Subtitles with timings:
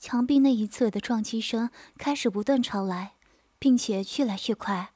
[0.00, 3.12] 墙壁那一侧的撞击声开始不断传来，
[3.58, 4.94] 并且越来越快，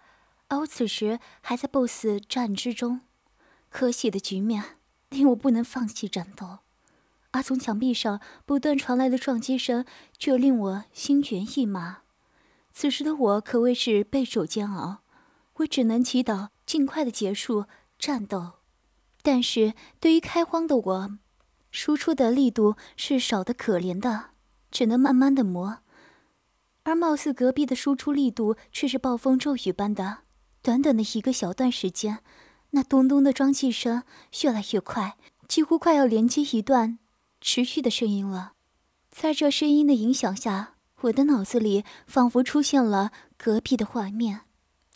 [0.48, 3.02] 而我此时还在 BOSS 战之中。
[3.68, 4.78] 可喜的局面
[5.10, 6.60] 令我不能放弃战斗，
[7.32, 9.84] 而从墙壁上不断传来的撞击声
[10.16, 11.98] 却令我心猿意马。
[12.72, 15.02] 此时的我可谓是备受煎熬，
[15.56, 17.66] 我只能祈祷尽快的结束
[17.98, 18.52] 战斗。
[19.20, 21.18] 但是对于开荒的我，
[21.70, 24.30] 输出的力度是少的可怜的。
[24.74, 25.78] 只能慢慢的磨，
[26.82, 30.18] 而貌似隔壁的输出力度却是暴风骤雨般的。
[30.62, 32.18] 短短的一个小段时间，
[32.70, 34.02] 那咚咚的装气声
[34.42, 35.16] 越来越快，
[35.46, 36.98] 几乎快要连接一段
[37.40, 38.54] 持续的声音了。
[39.12, 44.40] 在这声音的影响下，我的脑子里仿佛出现了隔壁的画面：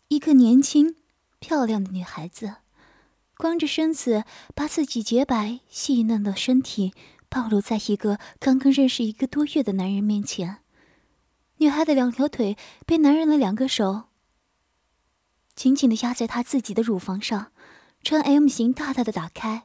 [0.08, 0.96] 一个年轻
[1.38, 2.56] 漂亮的女孩子，
[3.36, 4.24] 光着身子，
[4.56, 6.92] 把自己洁白细嫩的身体。
[7.28, 10.58] 暴露在一个刚刚认识一个多月的男人面前，
[11.58, 14.04] 女孩的两条腿被男人的两个手
[15.54, 17.52] 紧紧的压在她自己的乳房上，
[18.02, 19.64] 呈 M 型大大的打开。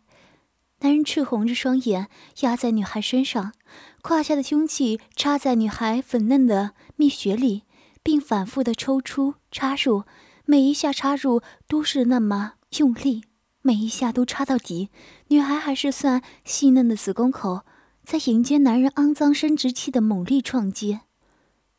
[0.79, 2.09] 男人赤红着双眼
[2.41, 3.53] 压在女孩身上，
[4.01, 7.63] 胯下的凶器插在女孩粉嫩的蜜穴里，
[8.03, 10.03] 并反复的抽出插入，
[10.45, 13.23] 每一下插入都是那么用力。
[13.65, 14.89] 每一下都插到底，
[15.29, 17.61] 女孩还是算细嫩的子宫口，
[18.03, 20.99] 在迎接男人肮脏生殖器的猛力撞击。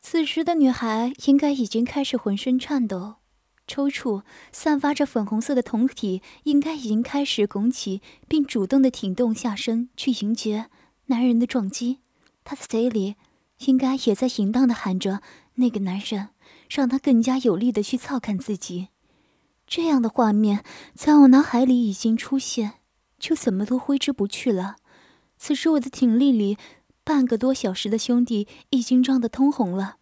[0.01, 3.17] 此时的女孩应该已经开始浑身颤抖、
[3.67, 10.71] 抽搐，散发着粉红色的酮体应该已经开始拱起，并主动的挺动下身去迎接
[11.07, 11.99] 男人的撞击。
[12.45, 13.17] 她的嘴里
[13.67, 15.21] 应该也在淫荡的喊着
[15.57, 16.31] 那个男人，
[16.71, 18.89] 让他更加有力的去操看自己。
[19.77, 20.63] 这样的画面
[20.95, 22.75] 在我脑海里已经出现，
[23.19, 24.77] 就怎么都挥之不去了。
[25.37, 26.57] 此时我的挺力里，
[27.03, 29.97] 半个多小时的兄弟已经胀得通红了。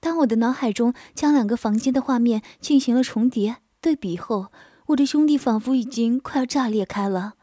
[0.00, 4.48] 当我的脑海中将两个房间的画面进行了重叠对比后，
[4.86, 7.34] 我的兄弟仿佛已经快要炸裂开了。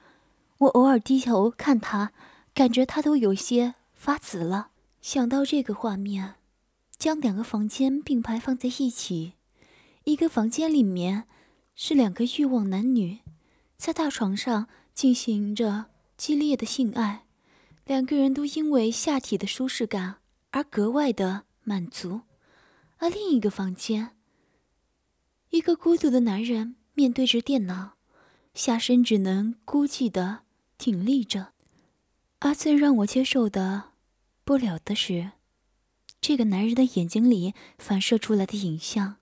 [0.57, 2.12] 我偶尔低头看他，
[2.53, 4.72] 感觉他都有些发紫了。
[5.00, 6.34] 想到这个画面，
[6.97, 9.35] 将两个房间并排放在一起，
[10.03, 11.23] 一个房间里面。
[11.81, 13.19] 是两个欲望男女，
[13.78, 15.85] 在大床上进行着
[16.17, 17.23] 激烈的性爱，
[17.85, 20.18] 两个人都因为下体的舒适感
[20.51, 22.23] 而格外的满足。
[22.97, 24.09] 而另一个房间，
[25.51, 27.94] 一个孤独的男人面对着电脑，
[28.53, 30.41] 下身只能孤寂的
[30.78, 31.53] 挺立着。
[32.39, 33.91] 而最让我接受的
[34.44, 35.31] 不了的是，
[36.19, 39.16] 这个男人的眼睛里反射出来的影像，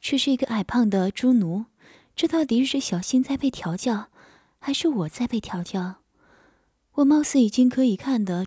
[0.00, 1.64] 却是一个矮胖的猪奴。
[2.16, 4.06] 这到底是小新在被调教，
[4.58, 5.96] 还是我在被调教？
[6.94, 8.46] 我貌似已经可以看得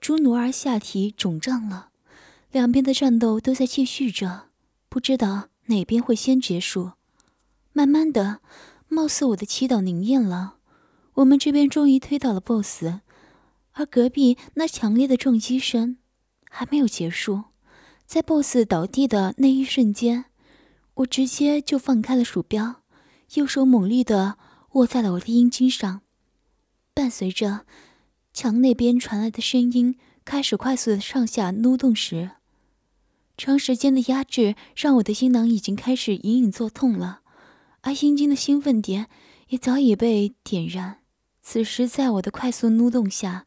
[0.00, 1.88] 朱奴儿下体肿胀了，
[2.52, 4.50] 两边的战斗都在继续着，
[4.88, 6.92] 不知道哪边会先结束。
[7.72, 8.38] 慢慢的，
[8.86, 10.58] 貌似我的祈祷灵验了，
[11.14, 13.00] 我们这边终于推倒了 BOSS，
[13.72, 15.96] 而隔壁那强烈的撞击声
[16.48, 17.42] 还没有结束。
[18.06, 20.26] 在 BOSS 倒地的那一瞬间，
[20.94, 22.81] 我直接就放开了鼠标。
[23.34, 24.36] 右手猛力的
[24.72, 26.02] 握在了我的阴茎上，
[26.92, 27.64] 伴随着
[28.34, 32.32] 墙那边传来的声音开始快速的上下挪动时，
[33.38, 37.20] 长时间的压制让我的阴囊已经开始隐隐作痛了，
[37.80, 39.06] 而阴茎的兴奋点
[39.48, 40.98] 也早已被点燃。
[41.40, 43.46] 此时，在我的快速挪动下，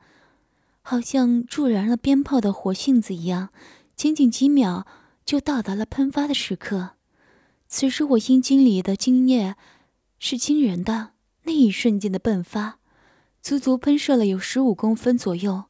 [0.81, 3.49] 好像助燃了鞭炮的火性子一样，
[3.95, 4.87] 仅仅几秒
[5.23, 6.95] 就到达了喷发的时刻。
[7.67, 9.55] 此时，我阴茎里的精液。
[10.27, 11.11] 是惊人的，
[11.43, 12.79] 那一瞬间的迸发，
[13.43, 15.65] 足足喷射了有十五公分左右，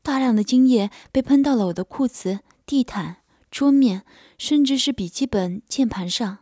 [0.00, 3.16] 大量的精液被喷到了我的裤子、地毯、
[3.50, 4.04] 桌面，
[4.38, 6.38] 甚至是笔记本键盘上，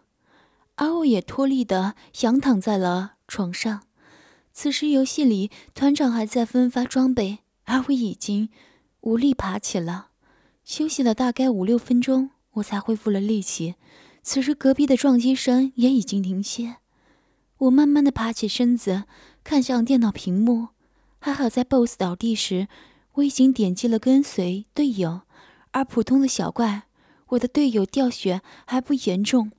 [0.74, 3.84] 而我也脱力的仰躺在了床上。
[4.52, 8.50] 此时游戏里团长还在分发装备，而我已经
[9.00, 10.08] 无力爬起了，
[10.66, 13.76] 休息了大概五六分钟，我才恢复了力气。
[14.22, 16.76] 此时隔壁的撞击声也已经停歇。
[17.58, 19.05] 我慢慢的爬起身子，
[19.43, 20.69] 看向电脑屏幕。
[21.20, 22.69] 还好在 BOSS 倒地时，
[23.14, 25.22] 我已经点击了跟随队友，
[25.72, 26.84] 而普通的小怪，
[27.31, 29.50] 我的队友掉血还不严重，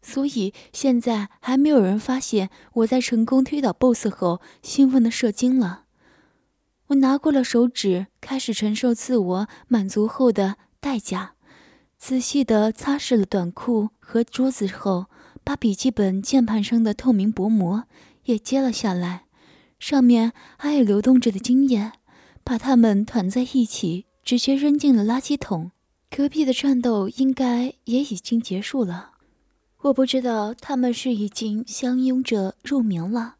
[0.00, 5.84] 所以现在还没有人发现我在成功推倒 BOSS 后兴奋的射精了。
[6.86, 11.34] 我拿过了手指，开始承受自我满足后的代价，
[11.98, 15.06] 仔细的擦拭了短裤和桌子后，
[15.46, 17.84] 把笔记本键盘上的透明薄膜
[18.24, 19.26] 也揭了下来，
[19.78, 21.92] 上面还有流动着的精液，
[22.42, 25.70] 把它们团在一起，直接扔进了垃圾桶。
[26.10, 29.12] 隔壁的战斗应该也已经结束了，
[29.82, 33.36] 我不知道他们是已经相拥着入眠了，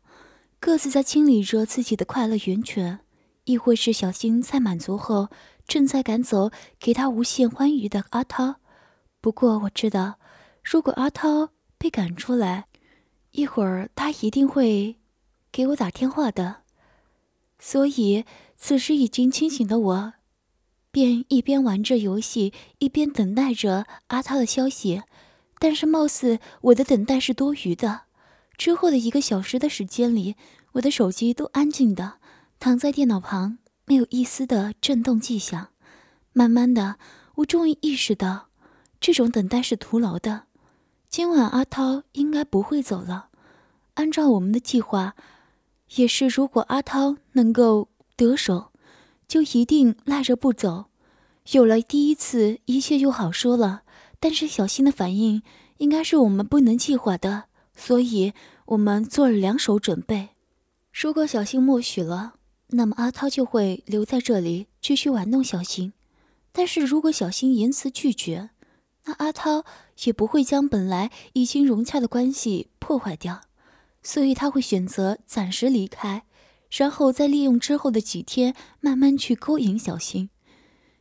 [0.60, 3.00] 各自在清理着自己的快乐源泉，
[3.46, 5.26] 亦或是小新在满足后
[5.66, 8.60] 正在赶走给他无限欢愉的阿涛。
[9.20, 10.20] 不过我知道，
[10.62, 11.48] 如果阿涛
[11.86, 12.66] 被赶出来，
[13.30, 14.96] 一会儿他一定会
[15.52, 16.62] 给我打电话的。
[17.60, 18.24] 所以
[18.56, 20.14] 此时已经清醒的我。
[20.90, 25.04] 便一边玩着游戏，一边等待着阿涛的消息，
[25.60, 28.00] 但是貌似我的等待是多余的。
[28.56, 30.34] 之后的一个小时的时间里，
[30.72, 32.14] 我的手机都安静的
[32.58, 35.68] 躺在电脑旁，没有一丝的震动迹象。
[36.32, 36.98] 慢慢的，
[37.36, 38.48] 我终于意识到，
[38.98, 40.46] 这种等待是徒劳的。
[41.16, 43.28] 今晚阿涛应该不会走了。
[43.94, 45.14] 按照我们的计划，
[45.94, 48.66] 也是如果阿涛能够得手。
[49.26, 50.90] 就一定赖着不走，
[51.52, 53.80] 有了第一次，一切就好说了。
[54.20, 55.40] 但是小新的反应
[55.78, 58.34] 应该是我们不能计划的，所以
[58.66, 60.28] 我们做了两手准备。
[60.92, 62.34] 如果小新默许了，
[62.72, 65.92] 那么阿涛就会留在这里继续玩弄小新；
[66.52, 68.50] 但是如果小新言辞拒绝，
[69.06, 69.64] 那阿涛
[70.04, 73.40] 也不会将本来已经融洽的关系破坏掉，
[74.02, 76.24] 所以他会选择暂时离开。
[76.70, 80.30] 然后再利用之后的几天，慢慢去勾引小新。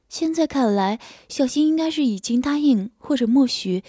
[0.08, 3.84] 现在看来，小新应该是已经答应或者默许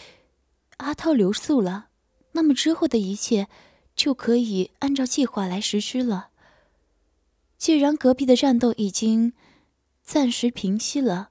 [0.79, 1.89] 阿涛留宿了。
[2.33, 3.49] 那么之后的一切
[3.95, 6.29] 就可以按照计划来实施了。
[7.59, 9.35] 既然隔壁的战斗已经
[10.03, 11.29] 暂时平息了，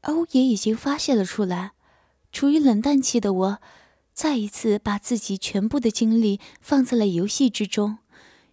[0.00, 1.73] 而我也已经发泄了出来，
[2.34, 3.58] 处于冷淡期的我，
[4.12, 7.98] 再一次把自己全部的精力放在了游戏之中。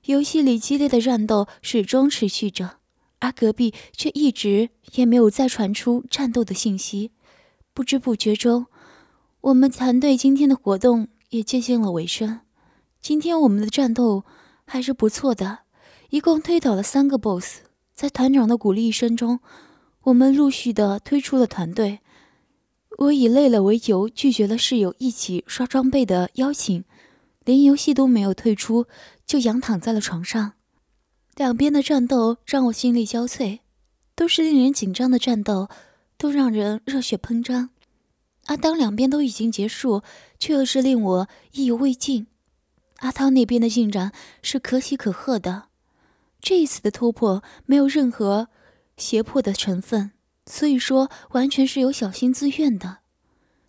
[0.06, 2.78] 游戏里激烈的战斗始终持续着，
[3.22, 7.10] 而隔壁却一直也没有再传出战斗的信息。
[7.74, 8.68] 不知不觉中，
[9.42, 12.42] 我们团队今天的活动也接近了尾声。
[13.02, 14.24] 今天我们的战斗
[14.64, 15.62] 还是不错的，
[16.12, 17.62] 一共推倒了三个 BOSS。
[17.96, 19.40] 在团长的鼓励声中，
[20.04, 22.02] 我们陆续的推出了团队。
[22.98, 26.84] 我以累了为由，拒绝了室友一起刷装备的邀请。
[27.44, 28.86] 连游戏都没有退出，
[29.26, 30.54] 就仰躺在了床上。
[31.36, 33.62] 两边的战斗让我心力交瘁，
[34.16, 35.68] 都是令人紧张的战斗，
[36.18, 37.72] 都让人热血喷张。
[38.46, 40.04] 而当两边都已经结束，
[40.38, 42.28] 却又是令我意犹未尽。
[42.98, 44.12] 阿涛那边的进展
[44.44, 45.70] 是可喜可贺的，
[46.40, 48.50] 这一次的突破没有任何
[48.98, 50.12] 胁迫的成分，
[50.52, 52.98] 所以说完全是由小新自愿的。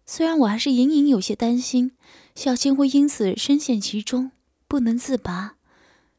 [0.04, 1.92] 虽然我还是隐隐有些担心。
[2.34, 4.32] 小新会因此深陷其中，
[4.66, 5.54] 不能自拔，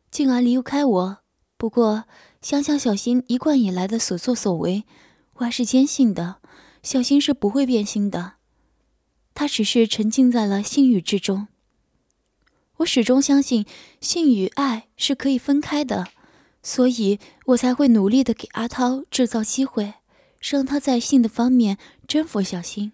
[0.10, 1.18] 进而离不开我。
[1.58, 2.06] 不过，
[2.42, 4.86] 想想小新一贯以来的所作所为，
[5.34, 6.38] 我还是坚信的，
[6.82, 8.36] 小新是不会变心的。
[9.34, 11.48] 他只是沉浸在了性欲之中。
[12.78, 13.66] 我始终相信
[14.00, 16.08] 性与爱是可以分开的，
[16.62, 19.96] 所以我才会努力的给阿涛制造机会，
[20.44, 22.92] 让他在性的方面征服小新。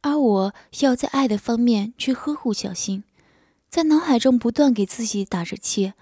[0.00, 3.04] 而我要在爱的方面去呵护小新，
[3.68, 5.92] 在脑海中不断给自己打着气，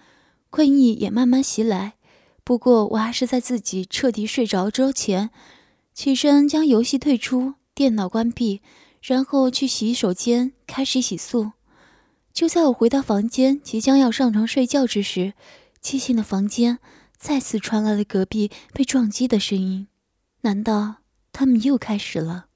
[0.50, 1.94] 困意也慢慢袭来。
[2.44, 5.30] 不过我还是在自己彻底睡着之前，
[5.92, 8.62] 起身将游戏退出，电脑关闭，
[9.02, 11.50] 然后去洗手间开始洗漱。
[12.32, 15.34] 就在我回到房间，即将要上床睡觉之时，
[15.82, 16.78] 寂静的房间
[17.18, 19.88] 再次传来了隔壁被撞击的声音。
[20.42, 20.96] 难道
[21.32, 22.46] 他们又开始了？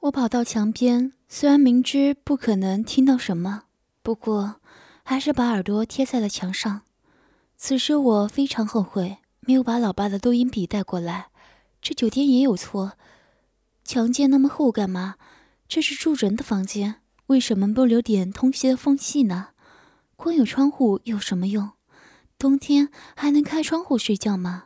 [0.00, 3.64] 我跑到墙边，虽然明知不可能听到什么，
[4.02, 4.56] 不过
[5.02, 6.82] 还是把耳朵贴在了墙上。
[7.56, 11.28] 此时我非常后悔，没有把老爸的录音笔带过来。
[11.82, 12.92] 这酒店也有错，
[13.84, 15.16] 墙建那么厚干嘛？
[15.68, 19.48] 这是住人的房间，为什么不留点通气的缝隙呢？
[20.16, 21.72] 光有窗户有什么用？
[22.38, 24.64] 冬天还能开窗户睡觉吗？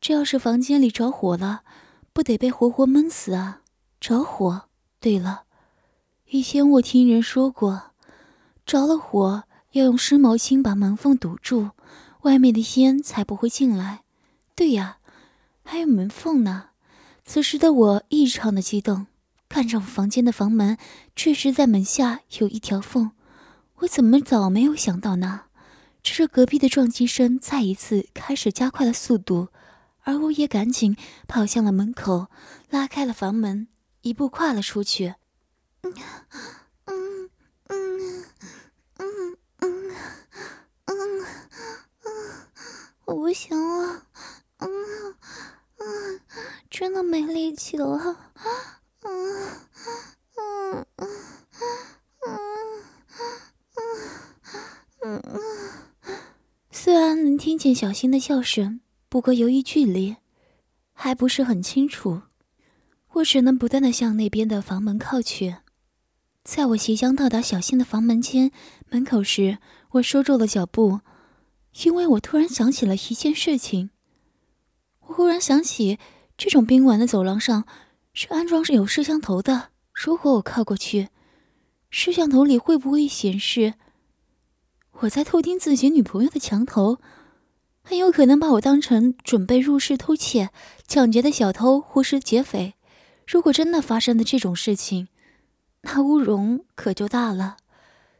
[0.00, 1.62] 这要是房间里着火了，
[2.14, 3.60] 不得被活活闷死啊！
[4.00, 4.68] 着火。
[5.00, 5.42] 对了，
[6.30, 7.90] 以前我听人说过，
[8.64, 9.42] 着了火
[9.72, 11.70] 要用湿毛巾把门缝堵住，
[12.22, 14.04] 外面的烟才不会进来。
[14.54, 14.98] 对呀，
[15.64, 16.70] 还有门缝呢。
[17.24, 19.08] 此时的我异常的激动，
[19.48, 20.78] 看着我房间的房门，
[21.16, 23.10] 确实在门下有一条缝。
[23.78, 25.46] 我怎么早没有想到呢？
[26.00, 29.48] 只是隔壁的撞击声再一次开始加快了速度，
[30.04, 30.96] 而我也赶紧
[31.26, 32.28] 跑向了门口，
[32.70, 33.68] 拉开了房门，
[34.02, 35.14] 一步跨了出去。
[35.82, 35.92] 嗯
[36.86, 37.30] 嗯
[37.68, 38.24] 嗯
[38.98, 39.86] 嗯嗯
[40.86, 41.26] 嗯
[42.04, 42.10] 嗯，
[43.06, 44.06] 我不行了，
[44.58, 44.68] 嗯
[45.78, 46.20] 嗯，
[46.70, 48.30] 真的没力气了，
[49.02, 49.56] 嗯
[50.36, 51.08] 嗯嗯
[52.26, 52.32] 嗯
[53.76, 53.86] 嗯
[55.02, 55.40] 嗯嗯。
[56.70, 58.80] 虽然能听见小新的笑声，
[59.14, 60.16] 不过由于距离
[60.92, 62.22] 还不是很清楚，
[63.12, 65.54] 我只能不断的向那边的房门靠去。
[66.42, 68.50] 在我即将到达小新的房门前
[68.88, 69.58] 门口时，
[69.90, 70.98] 我收住了脚步，
[71.84, 73.90] 因为我突然想起了一件事情。
[75.02, 75.96] 我忽然想起，
[76.36, 77.66] 这种宾馆的走廊上
[78.12, 79.68] 是安装有摄像头的。
[79.92, 81.10] 如果我靠过去，
[81.88, 83.74] 摄像头里会不会显示？
[84.90, 86.98] 我在偷听自己女朋友的墙头，
[87.86, 90.48] 很有可能把我当成准备入室偷窃、
[90.88, 92.72] 抢劫的小偷或是劫匪。
[93.26, 95.08] 如果真的发生了这种事情，
[95.82, 97.58] 那乌龙可就大了。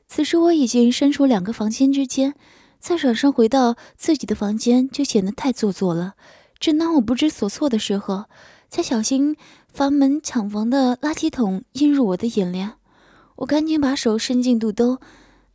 [0.06, 2.34] 此时我已经身处两个房间之间，
[2.78, 6.12] 再转身回到自己的房间就显得太做作了。
[6.60, 8.26] 正当我不知所措的时候，
[8.68, 9.34] 在小心
[9.72, 12.72] 房门抢房的垃圾桶映入我的眼帘，
[13.36, 14.98] 我赶紧把手伸进肚兜。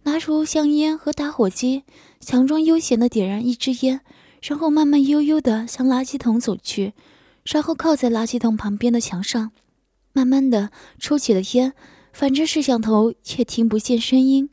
[0.03, 1.83] 拿出香烟和打火机
[2.19, 4.01] 强装悠闲的点燃一支烟
[4.41, 6.93] 然后慢慢悠悠的向垃圾桶走去
[7.43, 9.51] 然后靠在垃圾桶旁边的墙上
[10.13, 11.73] 慢慢的抽起了烟
[12.11, 14.49] 反正摄像头也听不见声音。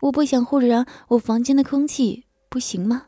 [0.00, 3.06] 我不想忽然我房间的空气不行吗？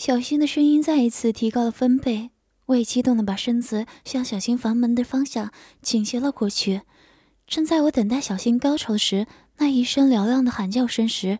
[0.00, 2.30] 小新的声音再一次提高了分贝，
[2.64, 5.52] 我也激动的把身子向小新房门的方向
[5.82, 6.80] 倾斜了过去。
[7.46, 9.26] 正在我等待小新高潮时，
[9.58, 11.38] 那一声嘹亮的喊叫声时，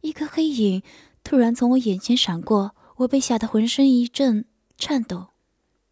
[0.00, 0.82] 一个黑影
[1.22, 4.44] 突然从我眼前闪过，我被吓得浑身一阵
[4.76, 5.28] 颤抖。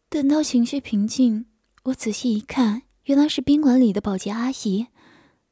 [0.08, 1.46] 等到情绪平静，
[1.84, 4.88] 我仔细一看，原来是宾馆里的保洁阿姨。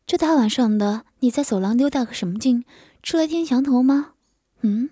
[0.05, 2.65] 这大晚上的，你在走廊溜达个什么劲？
[3.05, 4.15] 出来听墙头吗？
[4.63, 4.91] 嗯。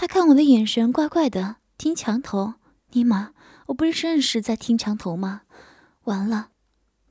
[0.00, 2.54] 他看我的眼神怪怪的，听墙头，
[2.92, 3.30] 尼玛，
[3.66, 5.40] 我不是认识在听墙头吗？
[6.04, 6.50] 完了，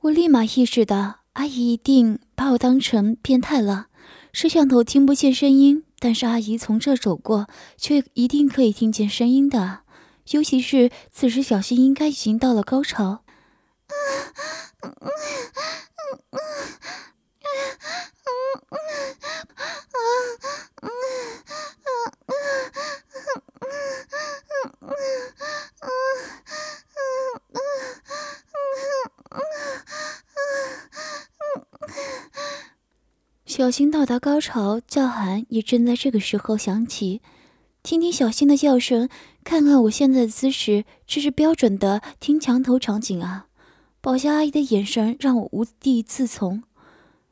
[0.00, 3.88] 我立马意识到阿姨一定把我当成变态了。
[4.32, 9.80] 摄像头听不见声音，但是阿姨从这走过，却一定可以听见声音的。
[10.30, 13.22] 尤其是此时，小新应该已经到了高潮。
[33.58, 37.20] 小新到达高潮，叫喊也正在这个时候响起。
[37.82, 39.08] 听听小新的叫声，
[39.42, 43.46] 看看我现在的姿势，这是标准的听墙头场景啊！
[44.00, 46.62] 保洁阿姨的眼神让我无地自从，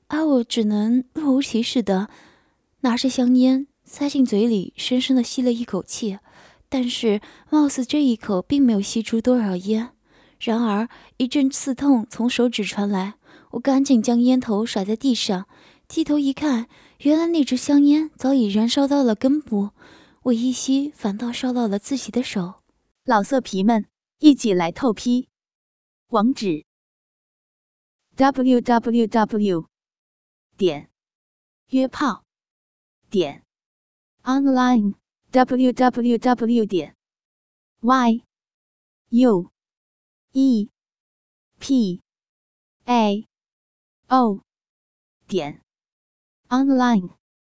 [0.08, 2.08] 而我只能若无其事的
[2.80, 6.18] 拿着香烟塞进嘴里，深深的吸了一口气。
[6.68, 9.90] 但是，貌似这一口并没有吸出多少烟。
[10.40, 13.14] 然而，一阵刺痛从手指传来，
[13.52, 15.46] 我赶紧将烟头甩在地上。
[15.88, 19.70] 低头一看，原来那支香烟早已燃烧到了根部，
[20.22, 22.62] 我一吸，反倒烧到了自己的手。
[23.04, 23.86] 老色皮们，
[24.18, 25.28] 一起来透批！
[26.08, 26.64] 网址
[28.16, 29.68] ：w w w.
[30.56, 30.90] 点
[31.68, 32.24] 约炮
[33.08, 33.44] 点
[34.22, 34.94] online
[35.30, 36.64] w w w.
[36.66, 36.96] 点
[37.80, 38.22] y
[39.10, 39.50] u
[40.32, 40.68] e
[41.60, 42.00] p
[42.86, 43.26] a
[44.08, 44.40] o
[45.28, 45.65] 点。
[46.50, 47.10] Online